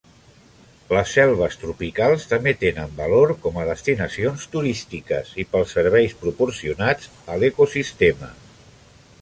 Les 0.97 1.11
selves 1.17 1.57
tropicals 1.63 2.25
també 2.31 2.53
tenen 2.63 2.95
valor 3.01 3.33
com 3.45 3.59
a 3.61 3.67
destinacions 3.67 4.47
turístiques 4.57 5.31
i 5.45 5.47
pels 5.53 5.77
serveis 5.79 6.19
proporcionats 6.25 7.13
a 7.35 7.39
l'ecosistema. 7.45 8.33